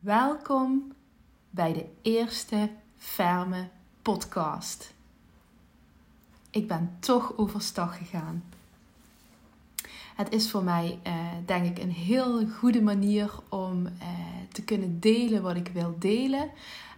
[0.00, 0.92] Welkom
[1.50, 3.68] bij de eerste Ferme
[4.02, 4.94] podcast.
[6.50, 8.44] Ik ben toch overstag gegaan.
[10.16, 11.14] Het is voor mij, eh,
[11.46, 14.08] denk ik, een heel goede manier om eh,
[14.52, 16.50] te kunnen delen wat ik wil delen.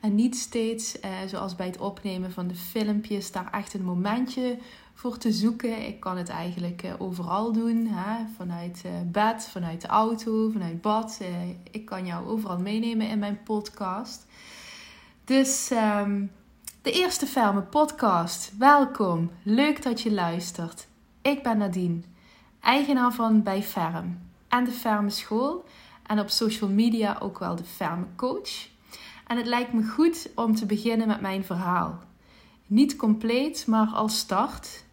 [0.00, 4.58] En niet steeds, eh, zoals bij het opnemen van de filmpjes, daar echt een momentje
[5.00, 5.86] voor te zoeken.
[5.86, 7.86] Ik kan het eigenlijk eh, overal doen.
[7.86, 8.24] Hè?
[8.36, 11.18] Vanuit eh, bed, vanuit de auto, vanuit bad.
[11.20, 14.26] Eh, ik kan jou overal meenemen in mijn podcast.
[15.24, 16.26] Dus ehm,
[16.82, 18.52] de eerste Ferme podcast.
[18.58, 19.30] Welkom.
[19.42, 20.86] Leuk dat je luistert.
[21.22, 22.00] Ik ben Nadine,
[22.60, 25.64] eigenaar van Bij Ferm en de Ferme School.
[26.10, 28.68] En op social media ook wel de Ferme Coach.
[29.26, 31.98] En het lijkt me goed om te beginnen met mijn verhaal.
[32.66, 34.84] Niet compleet, maar als start.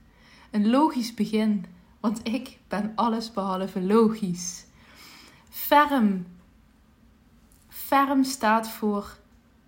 [0.51, 1.65] Een logisch begin,
[1.99, 4.65] want ik ben alles behalve logisch.
[5.49, 6.25] Ferm.
[7.69, 9.17] Ferm staat voor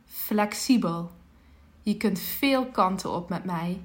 [0.05, 1.11] flexibel.
[1.81, 3.81] Je kunt veel kanten op met mij.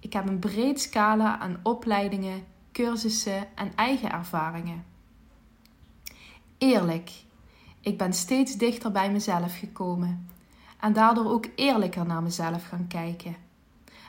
[0.00, 4.95] Ik heb een breed scala aan opleidingen, cursussen en eigen ervaringen.
[6.66, 7.10] Eerlijk.
[7.80, 10.30] Ik ben steeds dichter bij mezelf gekomen
[10.80, 13.36] en daardoor ook eerlijker naar mezelf gaan kijken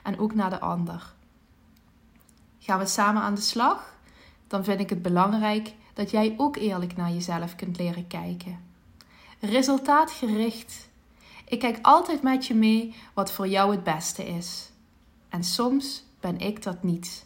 [0.03, 1.13] en ook naar de ander.
[2.59, 3.95] Gaan we samen aan de slag?
[4.47, 8.59] Dan vind ik het belangrijk dat jij ook eerlijk naar jezelf kunt leren kijken.
[9.39, 10.89] Resultaatgericht.
[11.45, 14.71] Ik kijk altijd met je mee wat voor jou het beste is.
[15.29, 17.25] En soms ben ik dat niet.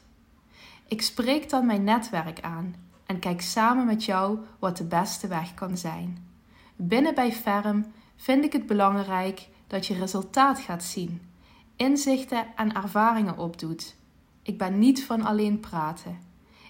[0.87, 5.53] Ik spreek dan mijn netwerk aan en kijk samen met jou wat de beste weg
[5.53, 6.27] kan zijn.
[6.75, 11.21] Binnen bij Ferm vind ik het belangrijk dat je resultaat gaat zien,
[11.75, 13.99] inzichten en ervaringen opdoet
[14.43, 16.19] ik ben niet van alleen praten.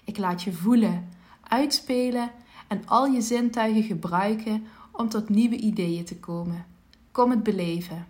[0.04, 1.08] Ik laat je voelen,
[1.40, 2.30] uitspelen
[2.68, 6.66] en al je zintuigen gebruiken om tot nieuwe ideeën te komen.
[7.10, 8.06] Kom het beleven.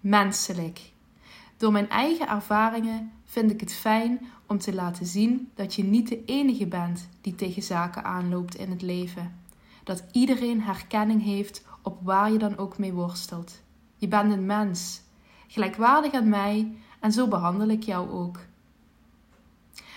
[0.00, 0.92] Menselijk.
[1.60, 6.08] Door mijn eigen ervaringen vind ik het fijn om te laten zien dat je niet
[6.08, 9.40] de enige bent die tegen zaken aanloopt in het leven.
[9.84, 13.60] Dat iedereen herkenning heeft op waar je dan ook mee worstelt.
[13.96, 15.02] Je bent een mens,
[15.48, 18.38] gelijkwaardig aan mij en zo behandel ik jou ook.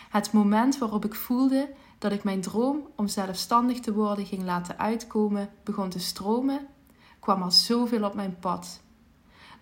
[0.10, 4.80] Het moment waarop ik voelde dat ik mijn droom om zelfstandig te worden ging laten
[4.80, 6.68] uitkomen, begon te stromen,
[7.20, 8.82] kwam er zoveel op mijn pad.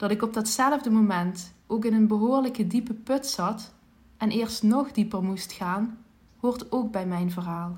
[0.01, 3.73] Dat ik op datzelfde moment ook in een behoorlijke diepe put zat
[4.17, 5.97] en eerst nog dieper moest gaan,
[6.39, 7.77] hoort ook bij mijn verhaal.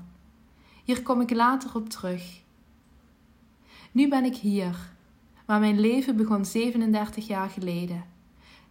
[0.84, 2.42] Hier kom ik later op terug.
[3.92, 4.90] Nu ben ik hier,
[5.46, 8.04] maar mijn leven begon 37 jaar geleden.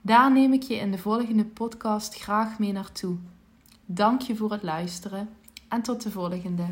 [0.01, 3.17] Daar neem ik je in de volgende podcast graag mee naartoe.
[3.85, 5.29] Dank je voor het luisteren
[5.67, 6.65] en tot de volgende.